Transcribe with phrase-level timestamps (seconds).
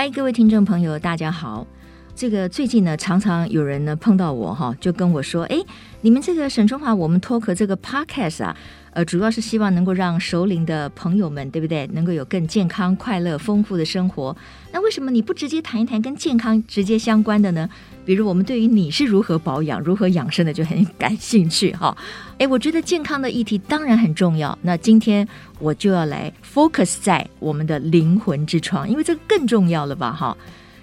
[0.00, 1.66] 嗨，各位听众朋友，大家好。
[2.14, 5.58] 这个最近呢，常常有人呢碰到我哈，就跟我说：“哎，
[6.00, 8.56] 你们这个沈春华，我们 Talk 这个 Podcast 啊，
[8.92, 14.34] 呃，主要是希望能够让熟龄的朋友们，对不对，能够有更健康、快乐、丰富的生活。
[14.72, 17.68] 那为什么你不直接谈一谈跟健康直接相关的呢？
[18.06, 21.94] 比如我们对于你是如何保养、如何养生的，就很感兴趣哈。
[22.38, 24.58] 哎，我觉得健康的议题当然很重要。
[24.62, 30.12] 那今天我就要来 focus 在我们的灵魂之窗，因为这个更重要了吧？
[30.12, 30.36] 哈。”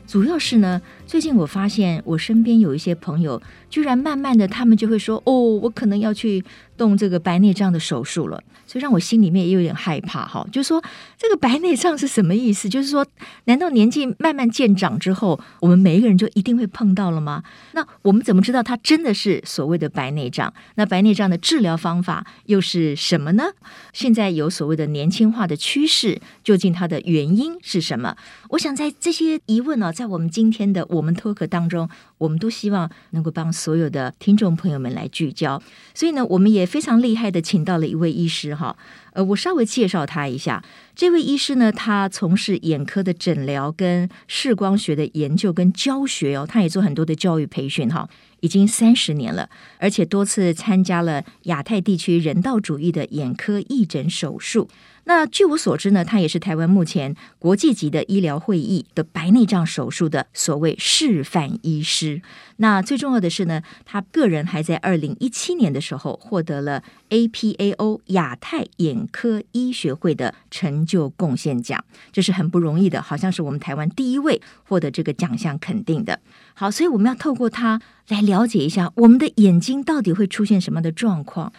[0.07, 6.43] 主要是呢，最近我发现我身边有一些朋友，居然慢慢的他们就会说：“哦，我可能要去
[6.75, 10.45] 动这个白内障的手术了。”所以让我心里面也有点害怕哈。
[10.51, 10.83] 就是说，
[11.17, 12.67] 这个白内障是什么意思？
[12.67, 13.07] 就是说，
[13.45, 17.41] 难道年纪慢慢渐长之后，我们每一个人就一定会碰到了吗？
[17.71, 20.53] 那我们怎么知道它真的是所谓的白内障？
[20.75, 23.45] 那白内障的治疗方法又是什么呢？
[23.93, 28.17] 现在有所谓的年轻化的趋势，究竟它的原因是什么？
[28.49, 29.91] 我想在这些疑问呢、啊。
[29.93, 35.61] 在我们今天的我们 Talk 当中，我们都希望能够帮所有的听众朋友们来聚焦，
[35.93, 38.75] 所以呢，我们也非常厉害的请到了一位医师哈，
[39.13, 40.63] 呃，我稍微介绍他一下，
[40.95, 48.09] 这位医师呢，他从事眼科的诊疗跟视光学的研究跟教学哦，他也做很多的教育培训哈，
[48.39, 54.67] 已经三十年了，而且多次参加了亚太地区人道主义的眼科义诊手术。
[55.07, 62.21] 那据我所知呢，他也是台湾目前国际级的医疗会议的白内障手术的所谓示范医师。
[62.57, 76.19] 那最重要的是呢，他个人还在二零一七年的时候获得了 APAO 亚太眼科医学会的成就贡献奖，这是很不容易的，好像是我们台湾第一位获得这个奖项肯定的。
[76.53, 77.79] 好，所以我们要透过他
[78.09, 81.53] 来了解一下我们的眼睛到底会出现什么的状况。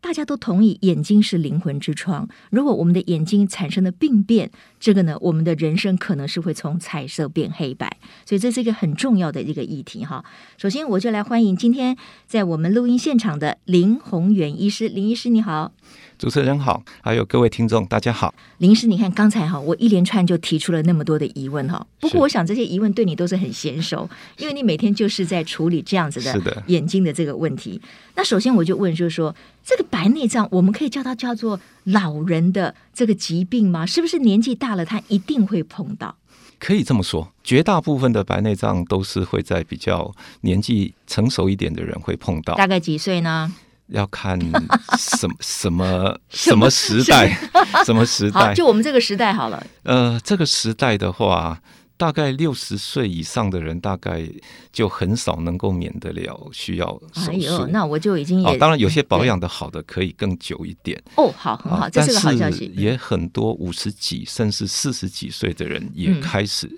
[0.00, 2.28] 大家都同意，眼睛是灵魂之窗。
[2.50, 7.98] 如果我们的眼睛产生了病变，这个呢，我们的人生可能是会从彩色变黑白。
[8.24, 10.24] 所以这是一个很重要的一个议题哈。
[10.56, 11.96] 首先，我就来欢迎今天
[12.26, 14.88] 在我们录音现场的林宏远医师。
[14.88, 15.72] 林医师，你好。
[16.18, 18.34] 主持人好，还有各位听众，大家好。
[18.58, 21.86] 林医师，你看刚才哈，我一连串就提出了那么多的疑问哈。
[22.00, 27.80] 不过我想这些疑问对你都是很娴熟，因为你每天就是在处理这样子的眼睛的这个问题。
[28.16, 29.32] 那首先我就问，就是说
[29.64, 33.86] 这个白内障，我们可以叫它叫做老人的这个疾病吗？
[33.86, 36.16] 是不是年纪大了，他一定会碰到？
[36.58, 42.56] 可以这么说，绝大部分的白内障都是会在比较年纪成熟一点的人会碰到。
[42.56, 43.54] 大概几岁呢？
[43.88, 44.38] 要看
[44.98, 47.38] 什么什么什么时代，
[47.84, 48.54] 什么时代？
[48.54, 49.66] 就我们这个时代好了。
[49.84, 51.60] 呃，这个时代的话，
[51.96, 54.28] 大概六十岁以上的人，大概
[54.72, 57.30] 就很少能够免得了需要手术。
[57.30, 58.46] 哎呦，那我就已经也……
[58.46, 61.02] 哦，当然有些保养的好的可以更久一点。
[61.16, 62.72] 哦，好，很好，这是个好消息。
[62.76, 66.70] 也很多五十几甚至四十几岁的人也开始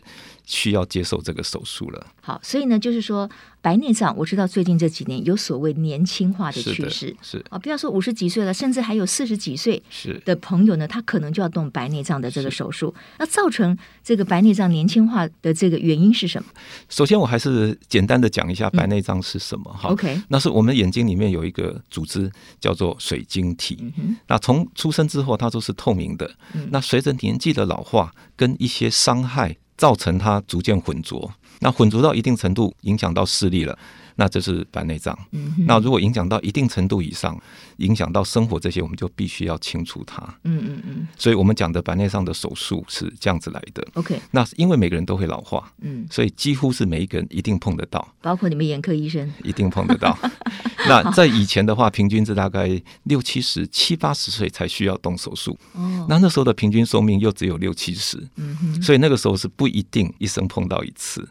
[0.51, 2.07] 需要接受这个手术了。
[2.21, 3.31] 好，所以呢，就是说。
[3.63, 9.83] 白内障，我知道最近这几年有所谓年轻化的趋势，是，是啊，不要说五十几岁了，甚至还有四十几岁
[10.25, 12.95] 的朋友呢，他可能就要动白内障的这个手术。
[13.19, 16.49] 那造成这个白内障年轻化的这个原因是什么？
[16.89, 19.91] 首先，我还是简单的讲一下白内障是什么哈。
[19.91, 31.33] 嗯、OK，那是我们眼睛里面有一个组织叫做水晶体，嗯、那从出生之后它都是透明的，嗯、那随着年纪的老化跟一些伤害，造成它逐渐浑浊。
[31.61, 33.79] 那混浊到一定程度，影响到视力了，
[34.21, 35.19] 那这是白内障。
[35.33, 37.41] 嗯、那如果影响到一定程度以上，
[37.79, 40.23] 影响到生活这些，我们就必须要清除它。
[40.45, 41.09] 嗯嗯嗯。
[41.17, 43.83] 所以我们讲的白内障的手术是这样子来的。
[43.95, 44.21] OK。
[44.31, 50.19] 那因为每个人都会老化，嗯，所以几乎是每一个人一定碰得到，包括你们眼科医生一定碰得到。
[50.87, 55.59] 那在以前的话，平均是大概六七十、七八十岁才需要动手术。
[55.73, 56.05] 哦。
[56.11, 58.19] 那那时候的平均寿命又只有六七十。
[58.37, 58.83] 嗯哼。
[58.83, 61.27] 所以那个时候是不一定一生碰到一次。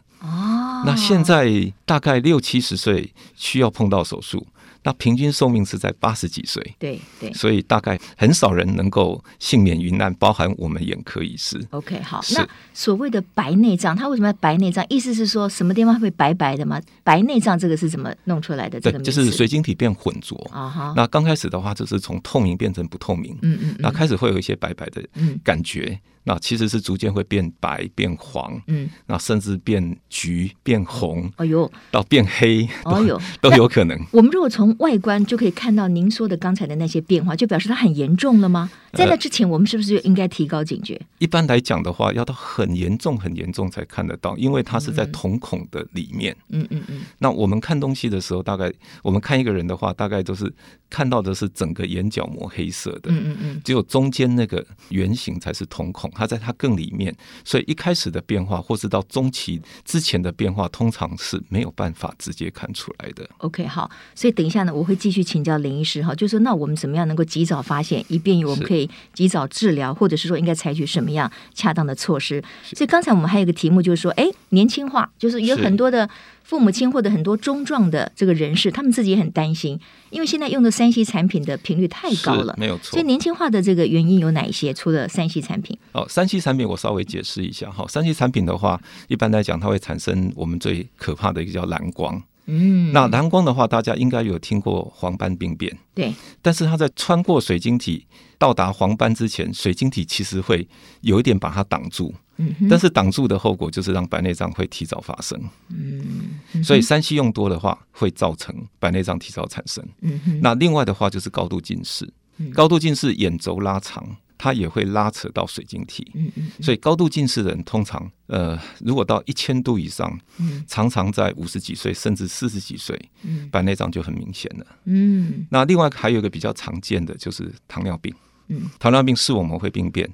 [0.80, 4.46] 哦，那现在大概六七十岁需要碰到手术。
[4.82, 11.62] 那平均寿命是在八十几岁，对对，所以大概很少人能够幸免于难，包含我们眼科医师。
[11.68, 14.82] OK，好，是那所谓的白内障，它为什么要白内障？
[14.88, 16.80] 意思是说什么地方会白白的吗？
[17.04, 18.80] 白内障这个是怎么弄出来的？
[18.80, 20.72] 这个就是水晶体变浑浊啊。
[20.74, 25.06] Uh huh、那刚开始的话，就是从透明变成不透明，嗯，嗯嗯，那开始会有一些白白的
[25.44, 25.90] 感觉。
[25.90, 33.98] 嗯那其实是逐渐会变白、变黄，嗯，那甚至变橘、变红，哎呦，到变黑，哎呦，都有可能。
[34.12, 38.70] 我们如果从外观就可以看到您说的刚才的那些变化，就表示它很严重了吗？
[38.92, 41.00] 在那之前，我们是不是就应该提高警觉？
[41.18, 46.36] 一般来讲的话，要到很严重、很严重才看得到，因为它是在瞳孔的里面。
[46.48, 47.02] 嗯嗯嗯。
[47.18, 48.72] 那我们看东西的时候，大概
[49.02, 50.52] 我们看一个人的话，大概都是
[50.90, 53.12] 看到的是整个眼角膜黑色的。
[53.12, 53.60] 嗯嗯嗯。
[53.64, 57.14] 只有中间那个圆形才是瞳孔，它在它更里面，
[57.44, 63.28] 所以一开始的变化，或是到中期之前的变化，通常是没有办法直接看出来的。
[63.38, 68.88] OK，好，所以等一下呢，我会继续请教林医师哈，就是说那我们怎么样能够及早发现，以便于我们可以。
[69.12, 72.42] 及早治疗，或者是说应该采取什么样恰当的措施？
[72.64, 76.08] 所以刚才我们还有一个题目，就是说，哎，年轻化，就是有很多的
[76.50, 79.78] 父母亲或者很多中壮的这个人士，他们自己也很担心，
[80.10, 82.90] 因为现在用的三 C 产品的频率太高了，没有错。
[82.90, 84.74] 所以年轻化的这个原因有哪一些？
[84.74, 87.86] 除了三 C 产品，哦，三 C 产品我稍微解释一下哈。
[87.88, 92.20] 三 C 产品的话，一般来讲，它会产生我们最可怕的一个叫蓝光。
[92.46, 96.12] 嗯，那蓝光的话，大家应该有听过黄斑病变，对。
[96.42, 98.04] 但是它在穿过水晶体
[98.38, 100.66] 到达黄斑之前，水晶体其实会
[101.02, 102.12] 有一点把它挡住。
[102.40, 105.38] 嗯，但是挡住的后果就是让白内障会提早发生。
[105.68, 109.86] 嗯，所以三 C 用多的话，会造成白内障提早产生。
[110.00, 112.10] 嗯，那另外的话就是高度近视，
[112.54, 114.16] 高度近视眼轴拉长。
[114.42, 125.46] 它也会拉扯到水晶体，嗯嗯，所以高度近视的人通常，呃，如果到一千度以上，嗯，常常在五十几岁甚至四十几岁，嗯，白内障就很明显了，嗯。
[125.50, 128.14] 那另外还有一个比较常见的就是糖尿病，
[128.48, 130.10] 嗯，糖尿病视网膜会病变，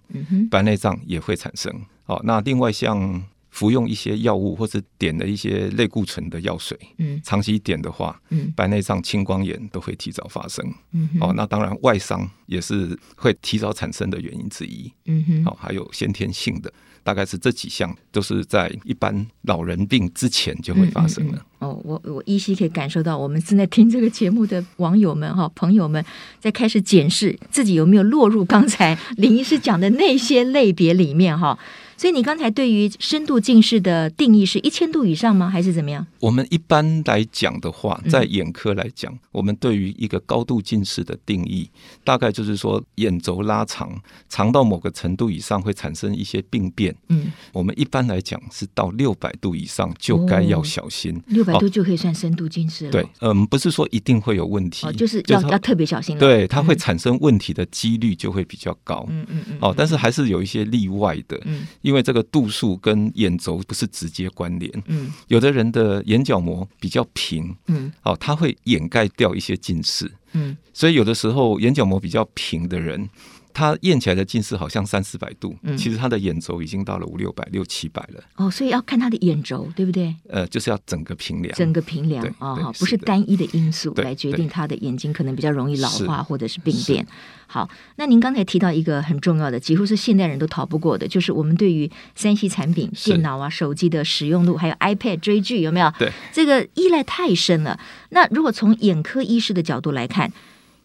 [0.51, 1.73] 白内障也会产生。
[2.07, 3.23] 好，那另外像。
[3.49, 10.63] 服用一些药物或是点了一些类固醇的药水，嗯，长期点的话，嗯，白内障、青光眼都会提早发生，
[10.93, 16.71] 嗯，哦，那当然外伤也是会提早产生的原因之一，嗯哼，哦，还有先天性的，
[17.03, 21.39] 大概是这几项都是在一般老人病之前就会发生了。
[21.39, 26.05] 嗯嗯、哦，我我依稀可以感受到，我们正在听这个节目的网友们哈，朋友们
[26.39, 31.59] 在开始检视自己有没有落入刚才林医师讲的那些类别里面哈。
[31.97, 35.49] 所以你刚才对于深度近视的定义是一千度以上吗？
[35.49, 36.07] 还是怎么样？
[36.21, 41.71] 我们一般来讲的话，在眼科来讲，嗯、我们对于一个高度近视的定义，
[42.05, 43.99] 大概就是说眼轴拉长，
[44.29, 46.95] 长到某个程度以上会产生一些病变。
[47.09, 51.19] 嗯，我们一般来讲是到六百度以上就该要小心。
[51.29, 52.91] 六百度就可以算深度近视了。
[52.91, 56.19] 对，嗯，不是说一定会有问题，哦、就是要就是要特别小心。
[56.19, 59.07] 对，它会产生问题的几率就会比较高。
[59.09, 59.59] 嗯嗯嗯。
[59.61, 61.41] 哦，但是还是有一些例外的。
[61.47, 61.67] 嗯。
[61.87, 73.09] 因为这个度数跟眼轴不是直接关联，嗯，有的人的眼角膜比较平，嗯，哦，它会掩盖掉一些近视，嗯，所以有的时候眼角膜比较平的人。
[73.57, 78.23] 他验起来的近视好像三四百度，嗯，其实他的眼轴已经到了五六百、六七百了。
[78.35, 80.15] 哦，所以要看他的眼轴，对不对？
[80.29, 87.07] 呃，就是要整个平量，整个平量啊，不是单一的因素来决定他的眼睛可能比较容易老化或者是病变。
[87.47, 87.67] 好，
[87.97, 95.91] 那您刚才提到一个很重要的，几乎是现代人都逃不过的，就是我们对于三 C 产品、电脑啊、手机的使用度，还有 iPad 追剧，有没有？
[95.99, 97.81] 对，这个依赖太深了。
[98.11, 100.31] 那如果从眼科医师的角度来看，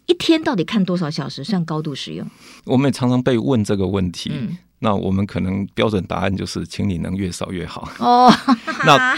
[0.08, 2.28] 一天到底看多少小时算高度使用？
[2.66, 4.32] 我们也常常被问这个问题。
[4.34, 7.90] 嗯，那我们可能标准答案就是，请你能越少越好。
[8.00, 8.32] 哦，
[8.86, 9.16] 那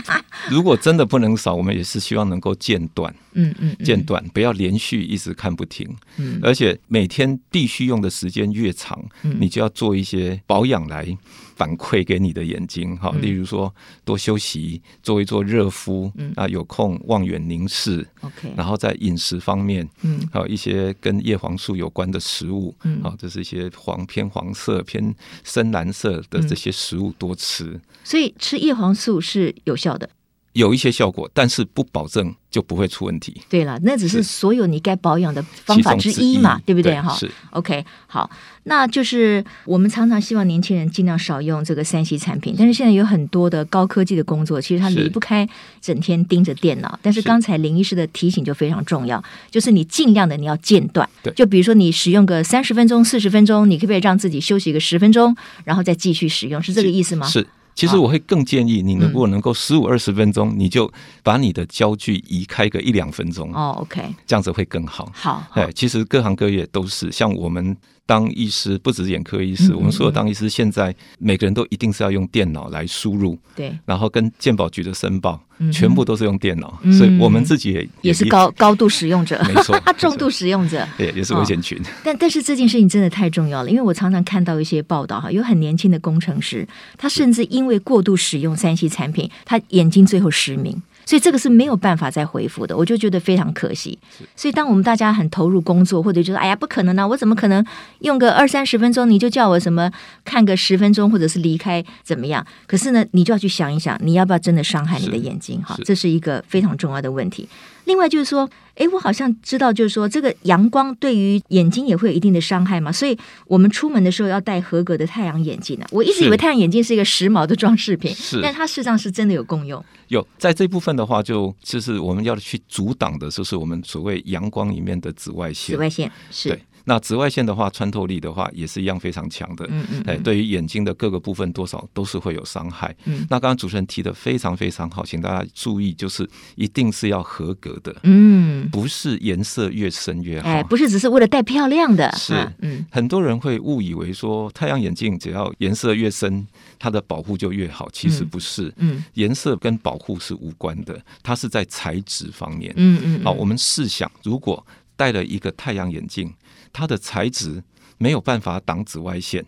[0.49, 3.13] 如果真的不能少，我们也是希望能够间断。
[3.33, 5.89] 嗯嗯，间断，不要连续一直看不停。
[6.17, 11.17] 嗯，而且每天必须用的时间越长，你就要做一些保养来。
[11.63, 13.73] 反馈给你的眼睛，哈，例如说
[14.03, 25.15] 多休息，做一做热敷，嗯，啊，有空望远凝视，OK，然后在饮食方面，嗯，还有一些跟叶黄素有关的食物，嗯，好，这是一些黄偏黄色、偏
[25.45, 30.09] 深蓝色的这些食物多吃，所以吃叶黄素是有效的。
[30.53, 33.41] 有一些效果，但是不保证就不会出问题。
[33.49, 36.99] 对了，那只是所有你该保养的方法之一嘛，对不对？
[37.01, 37.83] 哈，是 OK。
[38.05, 38.29] 好，
[38.65, 45.47] 那就是我们常常希望年轻人尽量少用这个三 C 产品，但是现在有很多的高科技的工作，其实他离不开
[45.81, 46.89] 整天盯着电脑。
[46.89, 51.09] 是但是刚才林医师的提醒就非常重要，就是你尽量的你要间断。
[51.23, 56.61] 对，就比如说你使用个三十分钟、四十分钟，你可不可以让自己休息个十分钟，然后再继续使用？
[56.61, 57.25] 是这个意思吗？
[57.25, 57.39] 是。
[57.39, 60.91] 是其实我会更建议你，如果能够十五二十分钟，你就
[61.23, 63.53] 把你的焦距移开个一两分钟。
[63.53, 65.11] 哦，OK，这样子会更好。
[65.13, 67.75] 好，哎，其实各行各业都是像我们。
[68.05, 75.41] 当医师不只是眼科医师，嗯嗯嗯，我们所有当医师，现在每个人都一定是要用电脑来输入，对，然后跟健保局的申报，
[75.71, 81.77] 全部都是用电脑，所以我们自己也也是高高度使用者，没错， 他重度使用者，对，也是危险群。
[81.79, 86.67] 哦，但但是这件事情真的太重要了，因为我常常看到一些报道哈，有很年轻的工程师，
[86.97, 90.81] 他甚至因为过度使用三 C 产品，他眼睛最后失明。
[91.05, 93.97] 所以这个是没有办法再回复的，我就觉得非常可惜。
[94.35, 97.65] 所以当我们大家很投入工作，或者就说哎呀不可能啊，我怎么可能
[97.99, 99.91] 用个二三十分钟你就叫我什么
[100.23, 102.45] 看个十分钟，或者是离开怎么样？
[102.67, 105.61] 可是呢，你就要去想一想，你要不要真的伤害你的眼睛？
[105.63, 107.47] 哈，这是一个非常重要的问题。
[107.85, 115.89] 另外就是说，哎，我好像知道，就是说，这个阳光对于眼睛也会有一定的伤害嘛，所以我们出门的时候要戴合格的太阳眼镜呢、啊。
[115.91, 119.83] 我一直以为太阳眼镜是一个时髦的装饰品，是，但它事实上是真的有功用。
[120.07, 125.75] 有，在这部分的话就，就就是我们要去阻挡的，就是我们所谓阳光里面的紫外线。
[125.75, 126.49] 紫外线是。
[126.49, 126.59] 对。
[126.85, 129.65] 那紫外线的话，穿透力的话也是一样非常强的。
[129.69, 132.93] 嗯嗯，哎，对于眼睛的各个部分，多少都是会有伤害。
[133.05, 137.95] 嗯，那刚刚主持人提的非常非常好，请大家注意，就是一定是要合格的。
[138.03, 140.49] 嗯，不是颜色越深越好。
[140.49, 142.11] 哎，不是只是为了戴漂亮的。
[142.17, 146.45] 是，嗯，很多人会误以为说太阳眼镜只要颜色越深，
[146.77, 147.89] 它的保护就越好。
[147.93, 148.73] 其实不是。
[148.77, 152.73] 嗯，颜色跟保护是无关的，它是在材质方面。
[152.75, 153.23] 嗯嗯。
[153.23, 156.33] 好，我们试想，如果戴了一个太阳眼镜。
[156.73, 157.63] 它的材质
[157.97, 159.45] 没有办法挡紫外线，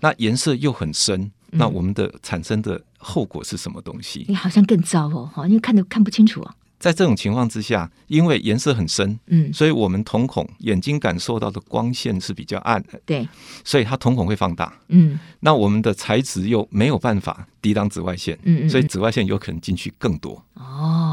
[0.00, 1.20] 那颜色又很深，
[1.50, 4.24] 嗯，那我们的产生的后果是什么东西？
[4.28, 6.54] 你好像更糟哦，因为看都看不清楚啊。
[6.78, 13.28] 在这种情况之下，因为颜色很深，嗯，所以我们瞳孔眼睛感受到的光线是比较暗的，对，
[13.64, 20.40] 所以它瞳孔会放大，嗯，那我们的材质又没有办法抵挡紫外线，嗯，嗯，所以紫外线有可能进去更多。
[20.54, 21.07] 哦，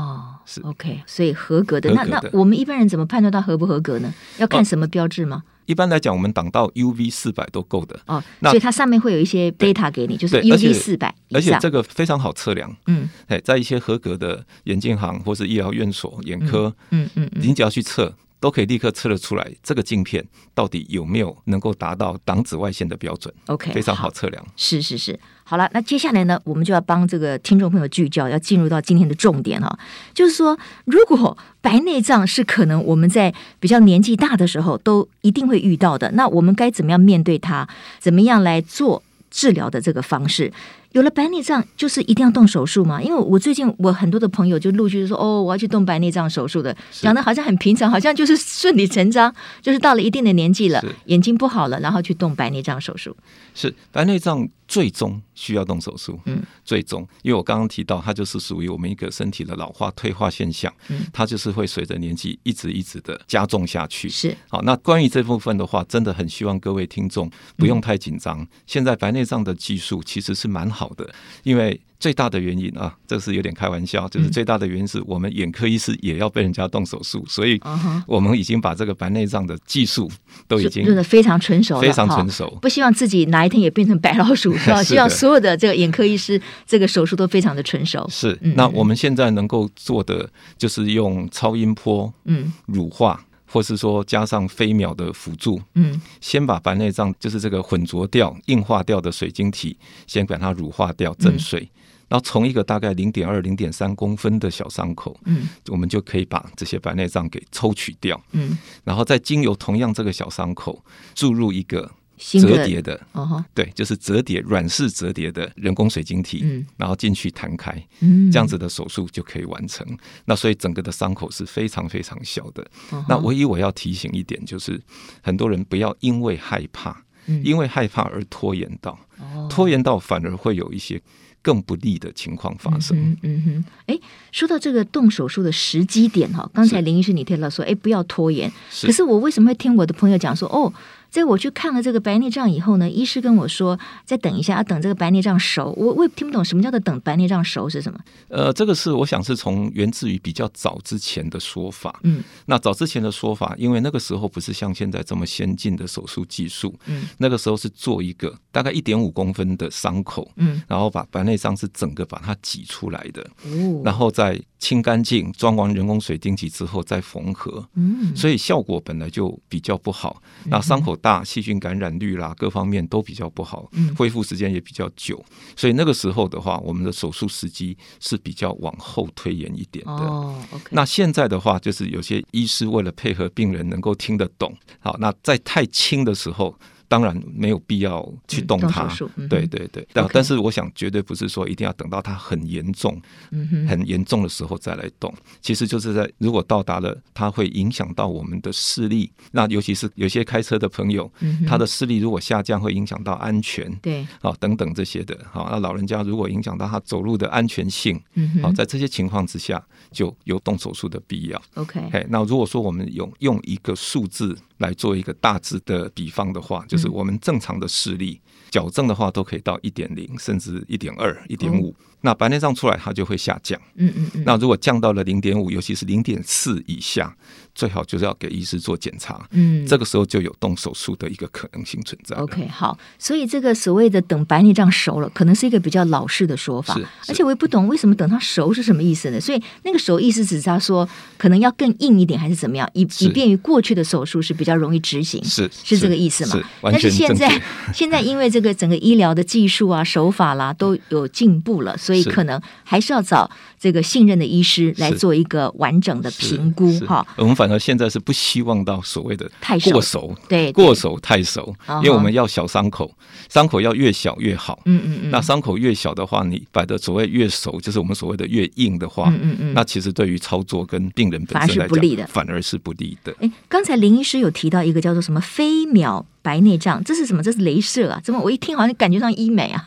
[0.46, 4.14] 是 OK，所以合格的，格的，那那我们一般人怎么判断它合不合格呢？
[4.38, 5.44] 要看什么标志吗？
[5.66, 8.24] 一般来讲，我们挡到 UV 四百都够的哦。
[8.40, 12.72] 那所以它上面会有一些 data 给你，就是 UV 四百，而且这个非常好测量。
[12.86, 18.14] 嗯，哎，在一些合格的眼镜行或是医疗院所眼科，嗯嗯，你只要去测。
[18.46, 20.24] 都可以立刻测得出来，这个镜片
[20.54, 24.46] 到底有没有能够达到挡紫外线的标准？OK，非常好测量。
[24.56, 29.80] 是是是，好了，那接下来呢，我们就要帮这个听众朋友聚焦，要进入到今天的重点哈，
[30.14, 37.68] 就是说，如果白内障是可能我们在比较年纪大的时候都一定会遇到的，那我们该怎么样面对它？
[38.00, 40.54] 怎么样来做治疗的这个方式？
[40.96, 43.04] 有了白内障，就是一定要动手术吗？
[43.04, 53.14] 因为我最近我很多的朋友就陆续说，哦，我要去动白内障手术的，讲的好像很平常，好像就是顺理成章，就是到了一定的年纪了，眼睛不好了，然后去动白内障手术。
[53.54, 54.48] 是白内障。
[54.68, 64.36] 最终需要动手术，嗯，最终，因为我刚刚提到，它就是属于我们一个身体的老化退化现象，嗯，它就是会随着年纪一直一直的加重下去，是。
[64.50, 68.46] 好，那关于这部分的话，真的很希望各位听众不用太紧张。
[68.66, 71.10] 现在白内障的技术其实是蛮好的，
[71.44, 71.80] 因为。
[71.98, 77.60] 最大的原因啊，这是有点开玩笑，就是最大的原因是我们眼科医师也要被人家动手术，所以
[78.06, 80.12] 我们已经把这个白内障的技术
[80.48, 82.60] 都已经真的非常成熟，非常成熟。
[82.62, 84.84] 不希望自己哪一天也变成白老鼠， 是吧？
[84.84, 88.06] 希望 所有的这个眼科医师这个手术都非常的成熟。
[88.12, 93.26] 是，那我们现在能够做的就是用超音波，嗯，乳化。
[93.56, 101.70] 或是说加上飞秒的辅助，嗯，先把白内障就是这个混浊掉、硬化掉的水晶体，先把它乳化掉、震碎，嗯、
[102.10, 110.84] 然后从一个大概零点二、零点三公分的小伤口，嗯，我们就可以把这些白内障给抽取掉，嗯，然后再经由同样这个小伤口
[111.14, 111.90] 注入一个。
[112.18, 119.86] 折叠的，哦，对，就是折叠软式折叠的人工水晶体，嗯，然后进去弹开，嗯，这样子的手术就可以完成。
[120.26, 122.66] 那所以整个的伤口是非常非常小的。
[122.92, 124.82] 哦，那唯一我要提醒一点就是，
[125.22, 131.02] 很多人不要因为害怕，嗯，因为害怕而拖延到，哦，拖延到反而会有一些
[131.42, 132.98] 更不利的情况发生。
[132.98, 134.00] 嗯，嗯哼，哎，
[134.32, 138.52] 说到这个动手术的时机点哈，刚才林医师你提到说，哎，不要拖延。
[138.82, 140.74] 可是我为什么会听我的朋友讲说，哦？
[141.16, 145.74] 所以我去看了这个白内障以后呢，医师跟我说再等一下，要等这个白内障熟。
[145.78, 147.98] 我我也听不懂什么叫做等白内障熟是什么？
[148.28, 152.02] 呃，这个是我想是从源自于比较早之前的说法。
[152.04, 156.78] 嗯，那早之前的说法，因为那个时候不是像现在这么先进的手术技术。
[156.88, 160.30] 嗯，那个时候是做一个大概一点五公分的伤口。
[160.36, 163.22] 嗯，然后把白内障是整个把它挤出来的。
[163.46, 167.64] 哦，然后再清干净，装完人工水晶体之后再缝合。
[167.76, 170.20] 嗯，所以效果本来就比较不好。
[170.46, 170.96] 那伤口。
[171.06, 175.24] 大细菌感染率啦，各方面都比较不好，恢复时间也比较久，
[175.56, 180.36] 所以那个时候的话，我们的手术时机是比较往后推延一点的。
[180.72, 186.58] 那现在的话，就是有些医师为了配合病人能够听得懂，好，那在太轻的时候。
[186.88, 188.88] 当然没有必要去动它。
[189.30, 193.02] 对对对，但.但是我想绝对不是说一定要等到它很严重、
[193.32, 195.14] 嗯、很严重的时候再来动。
[195.42, 199.12] 其实就是在如果到达了，它会影响到我们的视力。
[199.32, 203.70] 那尤其是有些开车的朋友，嗯、他的视力如果下降，会影响到安全。
[203.82, 205.18] 对，好等等这些的。
[205.32, 208.02] 好，那老人家如果影响到他走路的安全性，
[208.42, 209.62] 好，在这些情况之下，
[209.92, 211.42] 就有动手术的必要。
[211.56, 218.22] OK，那如果说我们用用一个数字来做一个大致的比方的话，就是我们正常的视力
[218.52, 221.76] 矫正的话，都可以到一点零，甚至一点二、一点五。
[222.06, 223.60] 那白内障出来，它就会下降。
[223.76, 224.24] 嗯嗯嗯。
[224.26, 227.14] 那如果降到了零点五，尤其是零点四以下，
[227.56, 229.28] 最好就是要给医师做检查。
[229.32, 232.16] 嗯，这个时候就有动手术的一个可能性存在。
[232.18, 232.78] OK，好。
[233.00, 236.76] 所以这个所谓的等白内障熟了，可能是一个比较老式的说法。
[236.76, 236.86] 是。
[237.08, 239.20] 而且我也不懂为什么等它熟是什么意思呢？
[239.20, 242.70] 所以那个熟意思只是他说可能要更硬一点，还是怎么样？
[242.74, 245.24] 以以便于过去的手术是比较容易执行。
[245.24, 246.44] 是是这个意思吗？
[246.62, 247.42] 但是现在
[247.74, 257.06] 现在因为这个整个医疗的技术啊、手法啦都有进步了，所以可能还是要找这个信任的医师来做一个完整的评估哈。
[257.18, 262.92] 我们反而现在是不希望到所谓的太过熟，对，过熟太熟，因为我们要小伤口，
[263.30, 264.60] 伤口要越小越好。
[264.66, 265.12] 嗯嗯嗯。
[265.12, 269.54] 那伤口越小的话，你摆的所谓越熟，就是我们所谓的越硬的话，嗯嗯嗯。
[269.54, 273.16] 那其实对于操作跟病人本身来讲，不利的，反而是不利的。
[273.20, 277.22] 哎，刚才林医师有提到一个叫做什么飞秒白内障，这是什么？
[277.22, 278.02] 这是镭射啊？
[278.04, 279.64] 怎么我一听好像感觉上医美啊？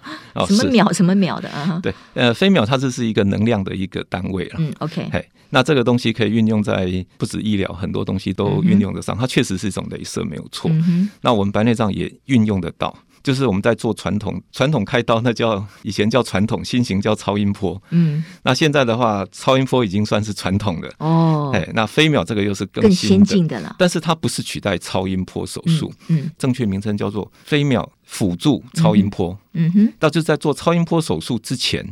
[0.49, 1.79] 什么秒什么秒的啊？
[1.81, 4.57] 对，呃，飞秒它这是一个能量的一个单位了。
[4.59, 5.09] 嗯，OK。
[5.13, 9.17] 嘿，那这个东西可以运用在不止医疗，很多东西都运用得上。
[9.17, 10.69] 它确实是一种镭射，没有错。
[11.21, 12.93] 那我们白内障也运用得到。
[13.29, 17.79] 就是我们在做传统传统开刀，那叫以前叫传统，新型叫超音波。
[17.91, 21.51] 嗯，那现在的话，超音波已经算是传统的哦。
[21.53, 25.93] 哎，那飞秒这个又是更，更先进的了，但是它不是取代超音波手术。
[26.07, 29.39] 嗯，嗯正确名称叫做飞秒辅助超音波。
[29.53, 31.87] 嗯哼，那就是在做超音波手术之前。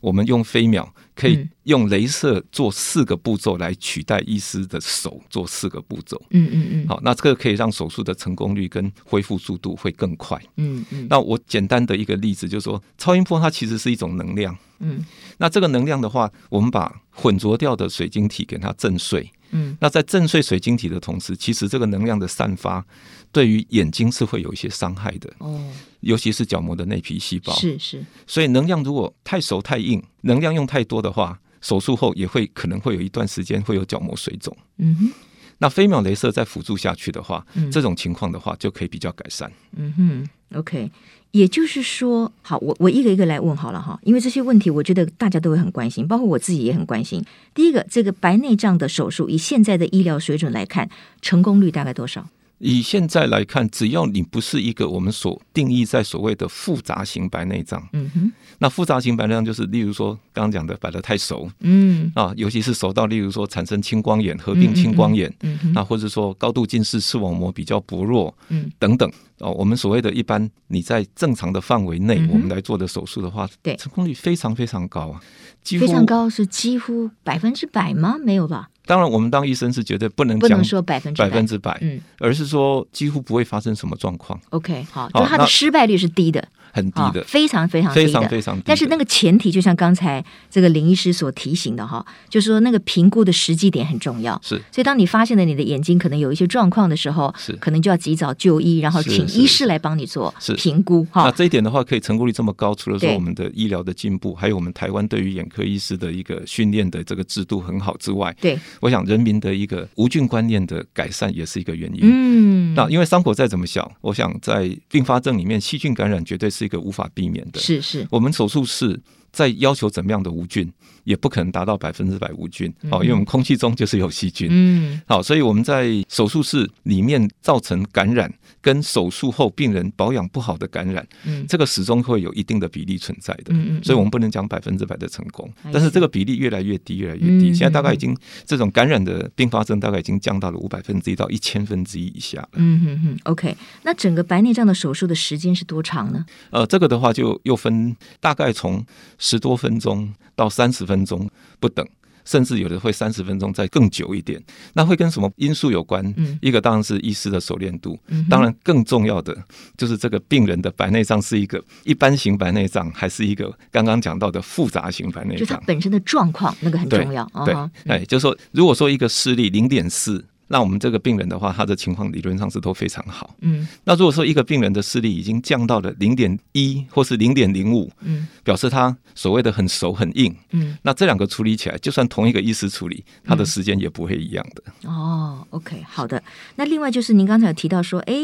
[0.00, 6.20] 我们用飞秒可以用镭射做四个步骤来取代医师的手做四个步骤。
[6.30, 6.88] 嗯嗯嗯。
[6.88, 10.40] 好，那这个可以让手术的成功率跟恢复速度会更快。
[10.56, 11.06] 嗯嗯。
[11.08, 14.56] 那我简单的一个例子就是说，超音波它其实是一种能量。
[14.78, 15.04] 嗯。
[15.38, 19.30] 那这个能量的话，我们把混浊掉的水晶体给它震碎。
[19.50, 19.76] 嗯。
[19.80, 22.84] 那在震碎水晶体的同时，其实这个能量的散发
[23.30, 25.32] 对于眼睛是会有一些伤害的。
[25.38, 25.72] 哦。
[26.00, 34.56] 尤其是角膜的内皮细胞，是是，所以能量如果太熟太硬，能量用太多的话，手术后也会可能会有一段时间会有角膜水肿。
[34.78, 35.12] 嗯哼，
[35.58, 39.52] 那飞秒镭射再辅助下去的话，嗯、这种情况的话就可以比较改善。
[39.76, 40.90] 嗯哼，OK，
[41.32, 47.24] 也就是说，好，我我一个一个来问好了哈，因为这些问题我觉得大家都会很关心，包括我自己也很关心。
[47.54, 50.90] 第一个，这个白内障的手术，以现在的医疗水准来看，
[51.22, 52.26] 成功率大概多少？
[52.60, 62.12] 以现在来看，只要你不是一个我们所定义在所谓的复杂型白内障，嗯哼，那复杂型白内障就是，例如说刚刚讲的摆的太熟，嗯。
[62.14, 68.70] 啊，尤其是熟到例如说产生青光眼、合并青光眼，嗯哼，那或者说高度近视视网膜比较薄弱，嗯。
[68.78, 75.20] 等等哦，我们所谓的一般你在正常的范围内，我们来做的手术的话，对，成功率非常非常高啊，
[75.62, 78.16] 几乎非常高是几乎百分之百吗？
[78.22, 78.68] 没有吧？
[78.90, 84.36] 当然，我们当医生是绝对不能讲不能说百分之百分之百，嗯，而是说几乎不会发生什么状况。
[84.48, 86.48] OK，好，就它的失败率是低的。
[86.72, 88.62] 很低的，非常非常低的，非常非常低。
[88.66, 94.40] 但是那个前提，就像刚才这个林医师所提醒的哈，就是说那个评估的时机点很重要。
[94.42, 101.24] 是，所以当你发现了你的眼睛可能有一些状况的时候，是，可能就要及早就医，然后请医师来帮你做评估哈。
[101.24, 112.00] 那这一点的话，可以成功率这么高，除了说我们的医疗的进步，还有我们台湾对于眼科医师的一个训练的这个制度很好之外，对，我想人民的一个无菌观念的改善也是一个原因。
[112.02, 117.60] 嗯，那因为伤口再怎么小，我想在并发症里面，细菌感染绝对是一个无法避免的。
[117.60, 119.00] 是是，我们手术室
[119.32, 120.70] 在要求怎么样的无菌，
[121.04, 146.24] 也不可能达到百分之百无菌，好，因为我们空气中就是有细菌，嗯，好，所以我们在手术室里面造成感染，跟手术后病人保养不好的感染，嗯，这个始终会有一定的比例存在的，嗯嗯，所以我们不能讲百分之百的成功，但是这个比例越来越低，越来越低，现在大概已经这种感染的并发症大概已经降到了五百分之一到一千分之一以下了，嗯哼哼，OK，那整个白内障的手术的时间是多长呢？
[146.50, 148.84] 呃，这个的话就又分大概从
[149.20, 151.30] 十多分钟到三十分钟
[151.60, 151.86] 不等，
[152.24, 154.42] 甚至有的会三十分钟再更久一点。
[154.72, 156.02] 那会跟什么因素有关？
[156.16, 159.36] 嗯，一个当然是医师的熟练度，嗯，当然更重要的
[159.76, 165.38] 就是这个病人的白内障是一个一般型白内障，还是一个刚刚讲到的复杂型白内障？
[165.38, 167.24] 就它本身的状况那个很重要。
[167.44, 167.54] 对，
[167.86, 170.24] 哎，就是说，如果说一个视力零点四。
[170.52, 173.36] 那我们这个病人的话，他的情况理论上是都非常好。
[173.40, 184.62] 嗯，那如果说一个病人的视力已经降到了零点一或是零点零五，嗯，表示他所谓的很熟很硬，嗯，那这两个处理起来，就算同一个医师处理，他的时间也不会一样的。
[184.82, 186.20] 嗯、哦，OK，好的。
[186.56, 188.14] 那另外就是您刚才有提到说，哎，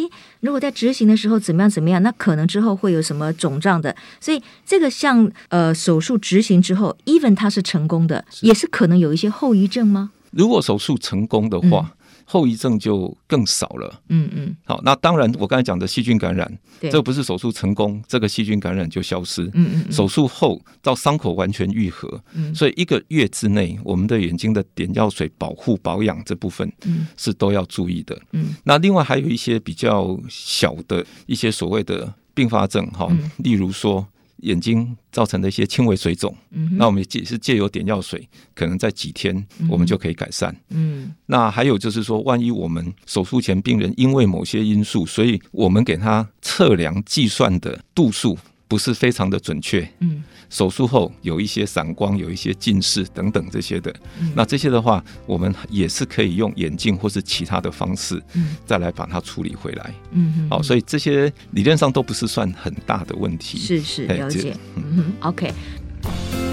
[0.41, 10.11] 如果在执行的时候怎么样怎么样，那可能之后会有什么肿胀的，所以这个像呃手术执行之后，even 它是成功的，是也是可能有一些后遗症吗？
[10.33, 11.93] 如果手术成功的话。
[12.27, 14.03] 嗯后遗症就更少了。
[14.09, 19.45] 嗯嗯，好，那当然，我刚才讲的细菌感染，对这不是手术成功，这个细菌感染就消失。
[19.55, 28.21] 嗯嗯，嗯手术后到伤口完全愈合，嗯，所以一个月之内，我们的眼睛的点药水保护保养这部分，嗯，是都要注意的。
[28.33, 33.09] 嗯，那另外还有一些比较小的一些所谓的并发症，哈，
[33.39, 34.05] 例如说。
[34.39, 40.55] 眼睛造成的一些轻微水肿，嗯、那我们也是借由点药水，可能在几天我们就可以改善。
[40.71, 48.37] 嗯，那还有就是说，万一我们手术前病人因为某些因素，所以我们给他测量计算的度数
[48.69, 49.89] 不是非常的准确。
[50.01, 50.23] 嗯。
[50.49, 58.23] 手术后有一些散光，有一些近视等等这些的，嗯、那这些的话，我们也是可以用眼镜或是其他的方式，
[58.65, 59.93] 再来把它处理回来。
[60.13, 63.59] 嗯哼，好，所以这些理论上都不是算很大的问题。
[63.59, 64.57] 是是，了解。
[64.77, 66.46] 嗯哼，OK。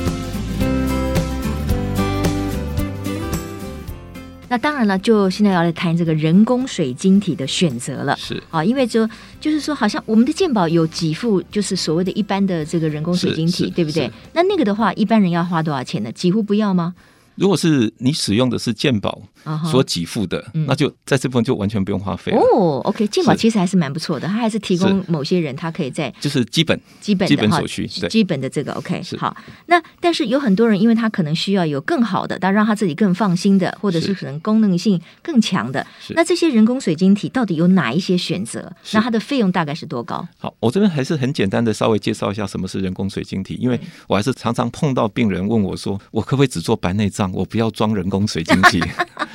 [4.54, 8.16] 那当然了，就现在要来谈这个人工水晶体的选择了。
[8.18, 9.10] 是啊，因为就
[9.42, 14.12] 就是说，好像我们的鉴宝有几副，就是所谓的一般的这个人工水晶体，对不对？
[14.32, 16.12] 那那个的话，一般人要花多少钱呢？
[16.12, 16.94] 几乎不要吗？
[17.34, 19.24] 如果是你使用的是健保。
[19.70, 22.80] 所给付的，那就在这部分就完全不用花费哦。
[22.86, 29.36] OK，健保其实还是蛮不错的，它还是提供某些人他可以在就是基本基本基本所需，基本的这个 OK 好。
[29.68, 35.86] 那但是有很多人，因为他可能需要有更好的，但让他自己更放心的，或者是可能功能性更强的。
[36.10, 38.72] 那这些人工水晶体到底有哪一些选择？
[38.92, 40.26] 那它的费用大概是多高？
[40.38, 48.82] 好，我这边还是很简单的稍微介绍一下什么是人工水晶体，因为我还是常常碰到病人问我说，我可不可以只做白内障，我不要装人工水晶体？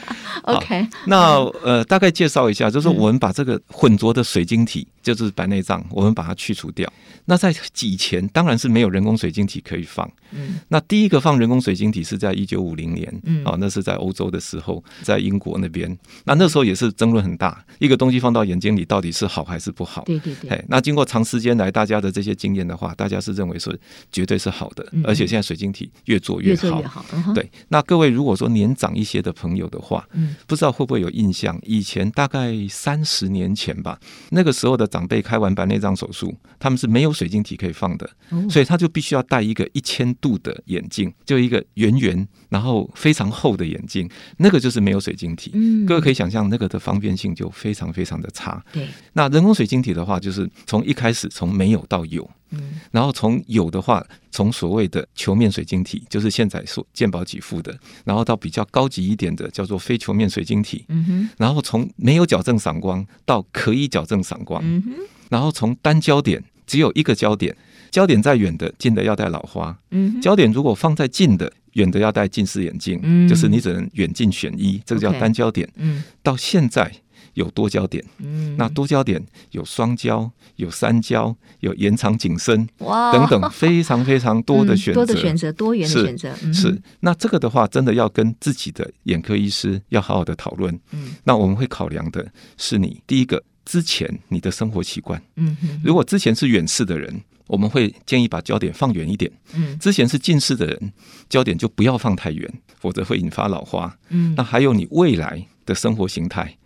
[0.57, 6.91] OK，那呃，大概介绍一下，就是我们把这个混浊的水晶体，就是白内障，我们把它去除掉。
[7.25, 10.11] 那在以前当然是没有人工水晶体可以放。
[10.31, 15.97] 嗯，那第一个放人工水晶体是在一九五零年，嗯，啊，那是在欧洲的时候，在英国那边。
[16.25, 20.05] 那那时候也是争论很大，一个东西放到眼睛里到底是好还是不好？
[20.05, 20.65] 对对对。
[20.69, 23.75] 那经过长时间来大家的这些经验的话，大家是认为说
[24.13, 26.67] 绝对是好的，而且现在水晶体越做越好。
[26.67, 27.05] 越做越好。
[27.35, 31.59] 对，那各位如果说年长一些的朋友的话，嗯，不知道会不会有印象？
[31.63, 33.99] 以前大概三十年前吧，
[34.31, 38.09] 那个时候的长辈开完白内障手术，他们是没有水晶体可以放的，
[38.49, 45.51] 所以他就必须要戴一个一千度的眼镜，就一个圆圆然后非常厚的眼镜，那个就是没有水晶体。
[45.55, 48.63] 嗯，各位可以想象，那个的方便性就非常非常的差。
[48.73, 64.93] 对，那人工水晶体的话，就是从一开始从没有到有，嗯，然后从有的话，从所谓的球面水晶体，就是现在所鉴宝给付的，然后到比较高级一点的叫做非球面水晶体，嗯哼，然后从没有矫正散光到可以矫正散光，嗯哼，
[65.31, 67.57] 然后从单焦点只有一个焦点。
[67.91, 69.75] 焦点在远的，近的要戴老花。
[69.93, 73.01] 嗯哼，焦点如果放在近的，远的要戴近视眼镜。
[73.03, 75.67] 嗯，就是你只能远近选一，这个叫单焦点。
[75.77, 76.93] 嗯，到现在
[77.39, 78.05] 有多焦点。
[78.19, 86.35] 嗯，那多焦点有双焦、有三焦、有延长景深，哇，等等，非常非常多的选择，多的选择，多元的选择。
[86.53, 90.79] 是，那这个的话，真的要跟自己的眼科医师要好好的讨论。
[90.93, 95.23] 嗯，那我们会考量的是你第一个之前你的生活习惯。
[95.37, 97.23] 嗯哼，如果之前是远视的人。
[97.49, 99.33] 我们会建议把焦点放远一点。
[99.55, 100.93] 嗯，之前是近视的人，
[101.31, 102.47] 焦点就不要放太远，
[102.79, 103.97] 否则会引发老花。
[104.11, 106.59] 嗯，那还有你未来的生活形态，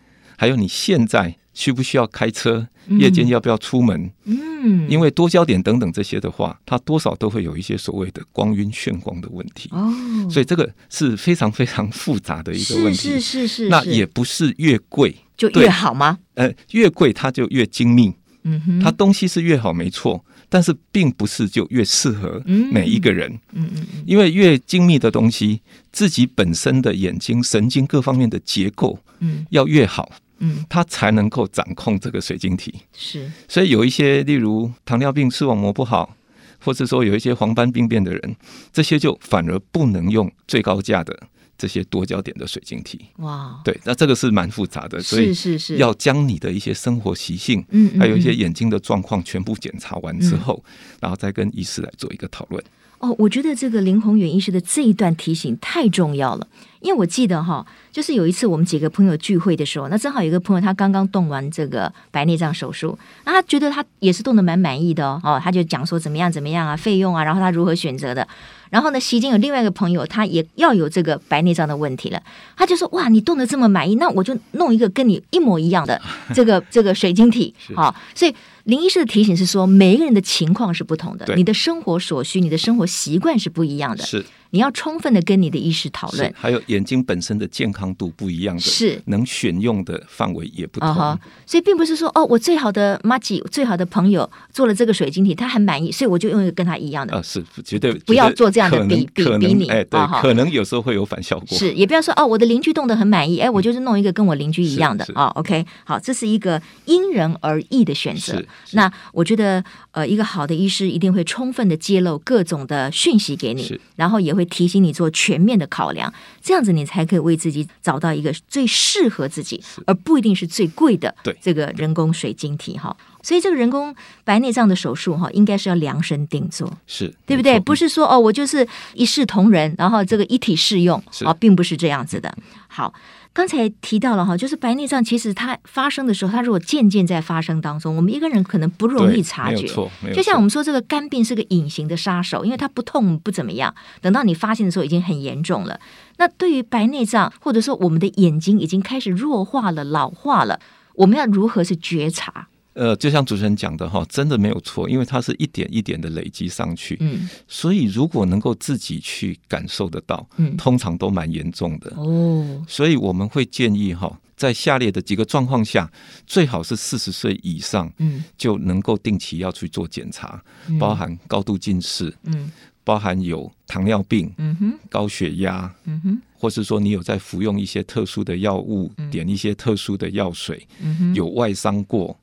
[0.43, 2.67] 还有你现在需不需要开车，
[2.99, 4.11] 夜间要不要出门？
[4.25, 9.69] 嗯，因为多焦点等等这些的话，它多少都会有一些所谓的光晕眩光的问题。
[9.71, 9.89] 哦，
[10.29, 13.11] 所以这个是非常非常复杂的一个问题。
[13.11, 16.19] 是是是是，那也不是越贵就越好吗？
[16.35, 18.13] 呃，越贵它就越精密。
[18.43, 20.25] 嗯哼，它东西是越好没错。
[20.49, 32.75] 但是并不是就越适合每一个人，嗯嗯，因为越精密的东西，自己本身的眼睛神经各方面的结构，嗯，要越好，嗯，它才能够掌控这个水晶体。
[32.93, 36.17] 是，所以有一些例如糖尿病视网膜不好，
[36.61, 38.37] 或者说有一些黄斑病变的人，
[38.73, 41.29] 这些就反而不能用最高价的。
[41.59, 50.65] 这些多焦点的水晶体，哇，对，那这个是蛮复杂的，所以是是要将你的一些生活习性，嗯，还有一些眼睛的状况全部检查完之后，
[50.99, 52.61] 然后再跟医师来做一个讨论。
[53.03, 56.47] 哦，我觉得这个林宏远医师的这一段提醒太重要了，
[56.79, 68.27] 因为我记得哈，就是有一次我们几个朋友聚会的时候，那正好有一个朋友他刚刚动完这个白内障手术，那他觉得他也是动得蛮满意的哦，他就讲说怎么样怎么样啊，费用啊，然后他如何选择的。
[68.71, 72.23] 然后呢，席间有另外一个朋友，他也要有这个白内障的问题了，
[72.57, 76.01] 他就说哇，你动得这么满意，那我就弄一个跟你一模一样的
[76.33, 78.33] 这个这个水晶体， 好，所以。
[78.65, 84.05] 林医师的提醒是说，每一个人的情况是不同的，你的生活所需、你的生活习惯是不一样的。
[84.05, 84.25] 是。
[84.53, 90.89] 你要充分的跟你的医师讨论，还有眼睛本身的健康度不一样的，是能选用的范围也不同。
[90.91, 97.17] Uh-huh, 所以并不是说哦，我最好的麻吉、最好的朋友做了这个水晶体，他很满意，所以我就用一个跟他一样的。
[97.17, 99.69] 啊，是绝对不要做这样的比比比你。
[99.71, 101.49] 哎，对，uh-huh, 可能有时候会有反效果。
[101.57, 105.29] 是，也不要说哦，我的邻居动得很满意，哎，我就是弄一个跟我邻居一样的啊。
[105.29, 108.45] OK，好，这是一个因人而异的选择。
[108.73, 115.09] 那我觉得呃，一个好的医师一定会充分的揭露各种的讯息给你，然后也会提醒你做。
[115.13, 122.97] 全面的考量，这样子你才可以为自己找到一个最适合自己，而不一定是最贵的这个人工水晶体哈。
[123.23, 127.61] 所以这个人工白内障的手术哈，应该是要量身定做，是对不对？
[127.61, 132.35] 不是说哦，我就是一视同仁，然后这个一体适用啊，并不是这样子的。
[132.67, 132.93] 好。
[133.35, 139.67] 刚才提到了哈，就是白内障，其实它发生的时候，它如果渐渐在发生当中，我们一个人可能不容易察觉。
[140.13, 145.81] 就像我们说，这个肝病是个隐形的杀手，因为它不痛不怎么样，等到你发现的时候已经很严重了。
[146.19, 150.61] 那对于白内障，或者说我们的眼睛已经开始弱化了、老化了，
[150.97, 152.49] 我们要如何去觉察？
[152.75, 156.97] 呃，就像主持人讲的哈，真的没有错，因为它是一点一点的累积上去。
[157.01, 161.93] 嗯，所以如果能够自己去感受得到，嗯，通常都蛮严重的。
[161.97, 165.91] 哦，所以我们会建议哈，在下列的几个状况下，
[166.27, 172.51] 最好是四十岁以上，嗯，就能够定期要去做检查，嗯，包含高度近视，嗯，
[172.85, 182.19] 包含有糖尿病，嗯哼，高血压，嗯哼，或是说你有在服用一些特殊的药物，嗯，点一些特殊的药水，嗯哼，有外伤过。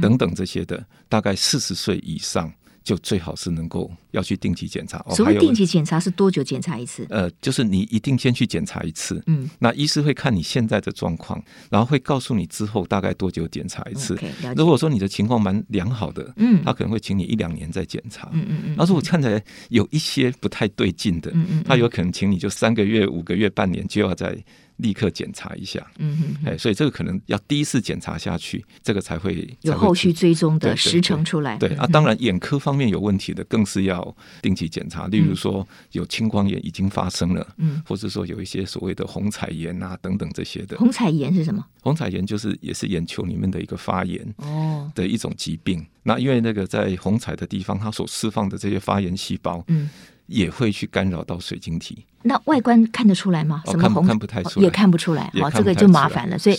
[0.00, 2.52] 等等这些的，大概四十岁以上
[2.82, 5.04] 就最好是能够要去定期检查。
[5.10, 7.06] 所谓定期检查是多久检查一次？
[7.10, 9.22] 呃，就是你一定先去检查一次。
[9.26, 14.16] 嗯，那医师会看你现在的状况，然后会告诉你之后大概多久检查一次。
[14.16, 18.30] Okay, 如果说你的情况蛮良好的，嗯，他可能会请你一两年再检查。
[18.32, 18.76] 嗯嗯嗯。
[18.86, 24.34] 如果看起来有一些不太对劲的，嗯嗯，他有可能请你就三个月、五个月、半年就要再。
[24.78, 31.56] 立刻检查一下，嗯哼，哎，所以这个可能要第一次检查下去，这个才会有后续追踪的时程出来。
[31.56, 35.06] 对啊，当然眼科方面有问题的，更是要定期检查。
[35.08, 40.76] 例如说有青光眼已经发生了，嗯，或者说有一些所谓的红彩炎啊等等这些的。
[40.78, 41.64] 红彩炎是什么？
[41.82, 45.84] 红彩炎就是也是眼球里面的一个发炎哦的一种疾病。
[46.02, 49.90] 那因为那个在红彩的地方，它所释放的这些发炎细胞，嗯。
[50.28, 52.04] 也会去干扰到水晶体。
[52.22, 53.62] 那外观看得出来吗？
[53.66, 54.02] 什么红？
[54.02, 55.32] 看，看不太出来，也看不出来。
[55.40, 56.38] 好，这个就麻烦了。
[56.38, 56.58] 所以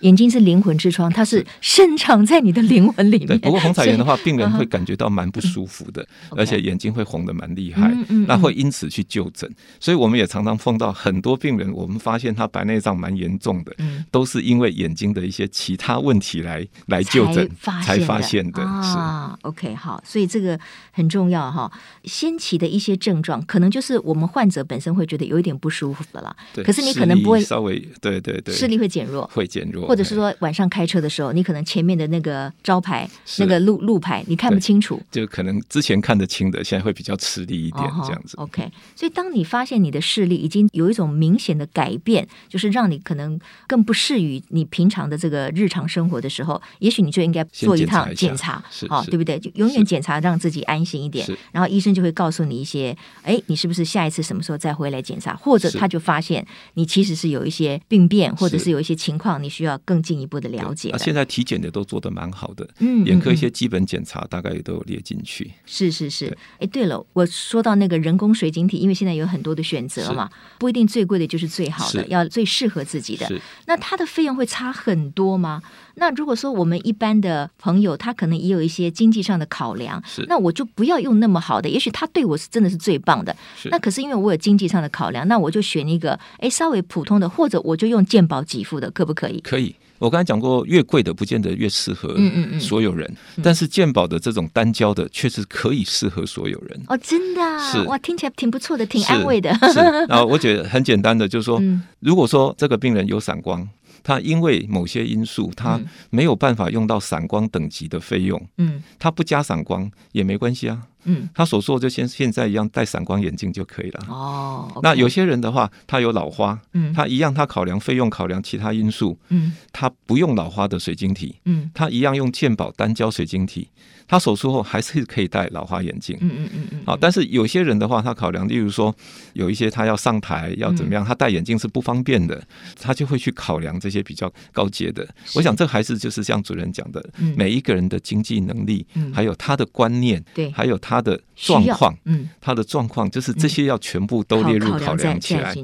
[0.00, 3.28] 眼睛是灵魂之窗，它是深藏在你的灵魂里面。
[3.28, 7.88] 对，不过红彩炎的话，病人会感觉到蛮不舒服的，嗯、而且眼睛会红的蛮厉害。
[7.88, 9.48] 嗯嗯嗯、那会因此去就诊。
[9.78, 17.46] 所以我们也常常碰到很多病人，我们发现他白内障蛮严重的，嗯、都是因为眼睛的一些其他问题来来就诊
[17.82, 18.62] 才发现的。
[18.62, 20.58] 啊，OK，好，所以这个
[20.90, 21.70] 很重要哈。
[22.04, 23.10] 先期的一些症。
[23.10, 26.34] 症状可能就是我们患者本身会觉得有一点不舒服的啦，
[26.64, 33.08] 可是你可能不会稍微对对对，视力会减弱，会减弱，或者是说晚上开车的时候，你可能前面的那个招牌
[33.38, 38.36] 那个路路牌你看不清楚，就可能之前看得清的，现在会比较吃力一点这样子。
[38.36, 49.38] Oh, OK，所以当你发现你的视力已经有一种明显的改变，就是让你可能更不适于你平常的这个日常生活的时候，也许你就应该做一趟检查，好，对不对？
[49.38, 52.96] 就永远检查，让自己安心一点，然后医生就会告诉你一些。
[53.22, 55.34] 哎，你是不是下一次什么时候再回来检查？
[55.36, 60.90] 或者他就发现你其实是有一些病变，或者是有一些情况，你需要更进一步的了解。
[60.90, 65.50] 啊，现在体检的都做得蛮好的，嗯，眼科一些基本检查大概也都有列进去。
[65.64, 66.36] 是是是。
[66.58, 73.30] 哎，对了，我说到那个人工水晶体，因为现在有很多的选择嘛，不一定最贵的就是最好的，要最适合自己的。
[73.66, 75.62] 那它的费用会差很多吗？
[75.96, 83.36] 那如果说我们一般的朋友，他可能也有一些经济上的考量，那我就不要用那么好的，也许他对我是真的是最棒的。
[83.64, 89.40] 那可是因为我有经济上的考量，那我就选一个哎稍微普通的，或者我就用健保给付的，可不可以？
[89.40, 89.74] 可以。
[89.98, 92.16] 我刚才讲过，越贵的不见得越适合
[92.58, 96.80] 所有人，嗯嗯嗯，但是健保的这种单交的确实可以适合所有人。
[96.88, 99.52] 哦，真的，啊，是哇，听起来挺不错的，挺安慰的。
[99.70, 103.68] 是， 然后我觉得很简单的，就是说，嗯，如果说这个病人有散光。
[104.02, 108.42] 他因为某些因素，他没有办法用到散光等级的费用。
[108.56, 110.80] 嗯，他不加散光也没关系啊。
[111.04, 114.00] 嗯，他所说的就像现在一样戴散光眼镜就可以了。
[114.08, 123.68] 哦，okay、那有些人的话，他有老花，嗯，他一样，他考量费用，考量其他因素，嗯，他不用老花的水晶体，嗯，他一样用健保单胶水晶体。
[124.08, 126.80] 他手术后还是可以戴老花眼镜，嗯嗯嗯嗯。
[126.84, 128.92] 好，但是有些人的话，他考量，例如说
[129.34, 132.42] 有一些他要上台要怎么样，他戴眼镜是不方便的，
[132.80, 135.06] 他就会去考量这些比较高阶的。
[135.36, 137.00] 我想这还是就是像主任讲的，
[137.36, 138.84] 每一个人的经济能力，
[139.14, 145.54] 还有他的观念，对，还有他的状况，嗯，他的状况就是这些要全部都列入考量起来。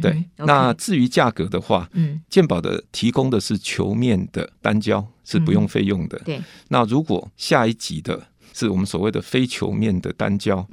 [0.00, 5.06] 对，那至于价格的话，嗯，健保的提供的是球面的单胶。
[5.24, 6.20] 是不用费用的。
[6.24, 8.20] 对，那如果下一级的
[8.52, 10.66] 是我们所谓的非球面的单胶，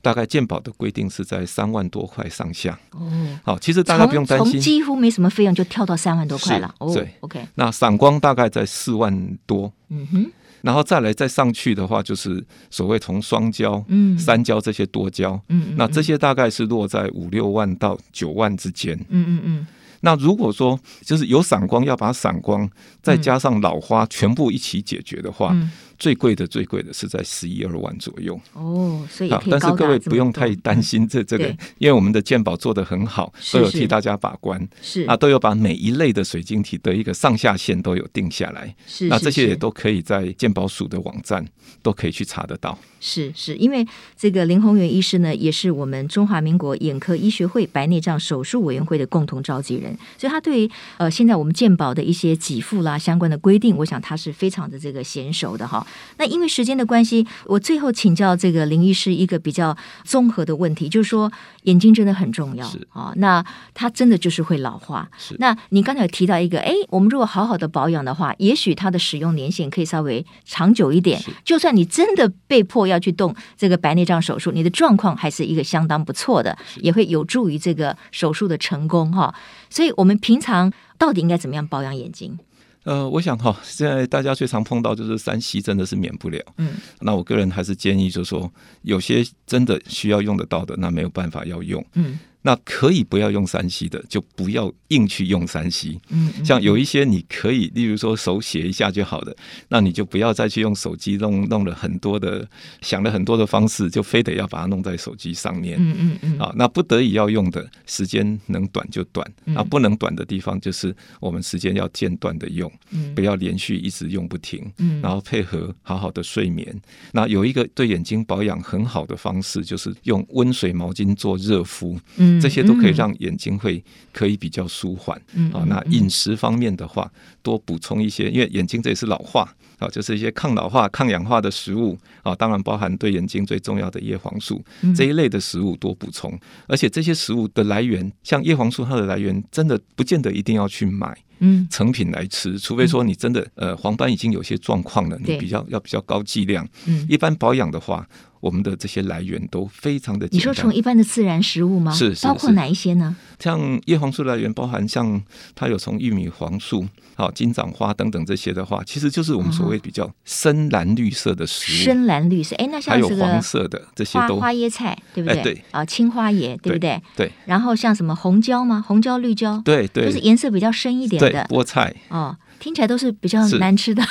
[0.00, 2.78] 大概健保的规定是在三万多块上下。
[2.92, 3.10] 哦，
[3.42, 6.72] 好，其实大家不用担心，从几乎没什么费用就跳到三万多块了。
[6.94, 7.44] 对，OK。
[7.56, 18.96] 那散光大概在四万多，嗯哼，然后再来再上去的话，就是所谓从双胶、嗯，三胶这些多胶，嗯，那这些大概是落在五六万到九万之间。
[19.08, 19.66] 嗯嗯嗯。
[20.00, 22.68] 那如果说就是有散光，要把散光
[23.02, 25.50] 再加上老花全部一起解决的话。
[25.52, 28.38] 嗯最贵的最贵的是在十一二万左右。
[28.52, 35.02] 哦，所以好，但是各位不用太担心这这个，因为我们的鉴宝做得很好，都有替大家把关，是。
[35.04, 41.44] 啊，都有把每一类的水晶体的一个上下限都有定下来，是那这些也都可以在鉴宝署的网站
[41.82, 42.78] 都可以去查得到。
[42.98, 55.85] 是是，因为这个林宏源医师呢，也是我们中华民国眼科医学会白内障手术委员会的共同召集人，所以他对于呃现在我们鉴宝的一些给付啦相关的规定，我想他是非常的这个娴熟的哈。
[56.18, 61.30] 那因为时间的关系，我最后请教这个林医师一个比较综合的问题，就是说
[61.62, 63.12] 眼睛真的很重要啊。
[63.16, 63.44] 那
[63.74, 65.08] 它真的就是会老化。
[65.18, 71.20] 是那你刚才有提到一个，哎，我们如果好好的保养的话，也许它的使用年限可以稍微长久一点。
[71.44, 79.34] 就算你真的被迫要去动这个白内障手术，你的状况还是一个相当不错的，也会有助于这个手术的成功哈。
[79.68, 82.38] 所以我们平常到底应该怎么样保养眼睛？
[82.86, 86.40] 呃，我想哈，现在大家最常碰到就是三 C 真的是免不了。
[86.58, 88.48] 嗯，那我个人还是建议，就是说
[88.82, 91.84] 有些真的需要用得到的，那没有办法要用。
[91.94, 92.16] 嗯。
[92.46, 95.98] 那可以不要用三 C 的，就不要硬去用三 C。
[96.10, 99.34] 嗯，像有一些你可以，例如说手写一下就好了，
[99.68, 102.48] 那你就不要再去用手机弄弄了很多的，
[102.82, 105.76] 想了很多的方式，就非得要把它弄在手机上面。
[105.80, 106.38] 嗯嗯嗯。
[106.38, 112.70] 啊，那不得已要用的时间能短就短，啊，不能短的地方就是我们时间要间断的用，
[113.16, 114.64] 不要连续一直用不停。
[114.78, 116.80] 嗯，然后配合好好的睡眠。
[117.10, 121.98] 那有一个对眼睛保养很好的方式，就是用温水毛巾做热敷。
[122.18, 122.35] 嗯。
[122.40, 125.20] 这些都可以让眼睛会可以比较舒缓。
[125.34, 127.10] 嗯，啊，那饮食方面的话，
[127.42, 134.64] 多补充一些，因为眼睛这也是老化啊，就是一些抗老化、抗氧化的食物啊，当然包含对眼睛最重要的叶黄素
[134.96, 136.38] 这一类的食物多补充。
[136.66, 146.66] 而且这些食物的来源，像叶黄素，它的来源真的不见得一定要去买嗯成品来吃，除非说你真的呃黄斑已经有些状况了，你比较要比较高剂量。
[146.86, 148.08] 嗯，一般保养的话。
[148.40, 150.28] 我们的这些来源都非常的。
[150.30, 151.92] 你说从一般的自然食物吗？
[151.92, 153.16] 是，是，包括哪一些呢？
[153.38, 155.22] 像叶黄素来源，包含像
[155.54, 161.84] 它有从玉米黄素、好金盏花等等这些的话，其实就是我们所谓比较深蓝绿色的食物。
[161.84, 165.42] 深蓝绿色，哎，那像这个还有黄色的这些都花椰菜，对不对？
[165.42, 167.00] 对啊，青花椰，对不对？
[167.16, 167.30] 对。
[167.44, 168.82] 然后像什么红椒吗？
[168.86, 171.94] 红椒、绿椒，对对，就是颜色比较深一点的菠菜。
[172.08, 174.02] 哦，听起来都是比较难吃的。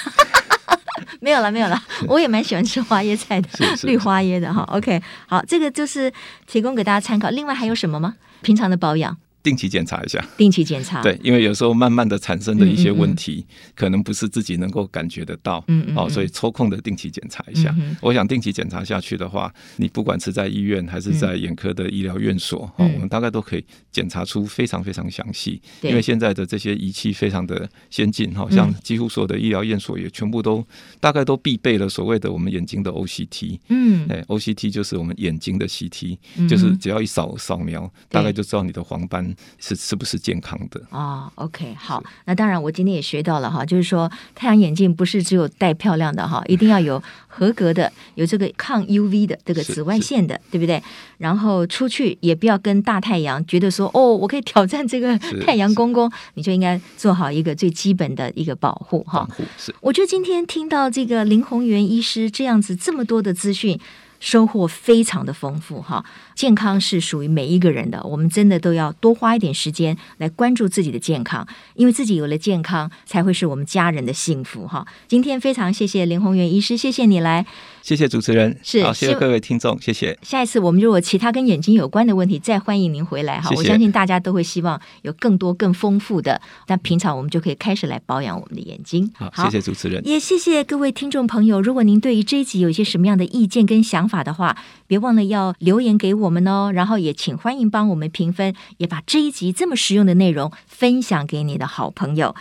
[1.26, 1.84] 没有了，没有了。
[2.08, 3.50] 我也蛮喜欢吃花椰菜的，
[3.82, 4.62] 绿花椰的哈。
[4.72, 6.14] OK，好，这个就是
[6.46, 7.32] 提供给大家参考。
[7.32, 8.14] 另外还有什么吗？
[8.44, 9.18] 平常的保养。
[9.46, 13.40] 定期检查一下，定期检查，对，因为有时候慢慢的产生的一些问题，嗯。
[13.40, 17.70] 嗯嗯可能不是自己能够感觉得到，嗯，哦，所以抽空的定期检查一下。
[17.78, 17.98] 嗯嗯。
[18.02, 25.62] 我想定期检查下去的话，你不管是在医院还是在眼科的医疗院所，嗯、哦，我们大概都可以检查出非常非常详细。
[25.82, 30.66] 嗯、因为现在的这些仪器非常的先进，好、哦，像几乎所有的医疗院所也全部都
[31.00, 39.35] 大概都必备了所谓的我们眼睛的 OCT，嗯，哎，OCT 就是我们眼睛的 CT，就是只要一扫扫描，大概就知道你的黄斑。
[39.60, 50.82] 是是不是健康的啊？OK，好，那当然，我今天也学到了哈，就是说太阳眼镜不是只有戴漂亮的哈，一定要有合格的，有这个抗 UV 的这个紫外线的，对不对？
[51.18, 59.28] 然后出去也不要跟大太阳觉得说哦，我可以挑战这个太阳公公，你就应该做好一个最基本的一个保护哈。
[59.58, 63.80] 是，我觉得今天听到这个林宏源医师这样子这么多的资讯。
[64.26, 66.04] 收获非常的丰富哈。
[66.34, 74.88] 健康是属于每一个人的，我们真的都要多花一点时间来关注自己的健康，因为自己有了健康，才会是我们家人的幸福哈。
[75.08, 77.46] 今天非常谢谢林宏源医师，谢谢你来，
[77.86, 80.18] 谢谢主持人，是，好，谢谢各位听众，谢谢。
[80.24, 83.52] 下一次我们如果其他跟眼睛有关的问题，再欢迎您回来哈。
[83.56, 89.12] 我相信大家都会希望有更多更丰富的，但平常我们就可以开始来保养我们的眼睛。
[89.14, 91.62] 好，谢谢主持人，也谢谢各位听众朋友。
[91.62, 94.58] 如果您对于这一集有一些什么样的意见跟想法的话，
[94.88, 96.72] 别忘了要留言给我们哦。
[96.74, 102.34] 然后也请欢迎帮我们评分，也把这一集这么实用的内容分享给你的好朋友。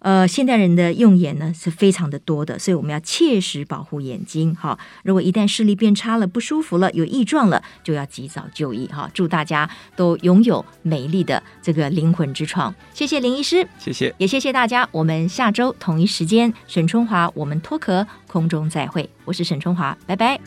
[0.00, 4.78] 呃，现代人的用眼呢是非常的多的，所以我们要切实保护眼睛哈。
[5.02, 9.10] 如果一旦视力变差了、不舒服了、有异状了，就要及早就医哈。
[9.12, 12.74] 祝大家都拥有美丽的这个灵魂之窗。
[12.94, 14.88] 谢谢林医师，谢谢，也谢谢大家。
[14.92, 19.08] 我们下周同一时间，沈春华，我们脱壳空中再会。
[19.24, 20.38] 我是沈春华，拜拜。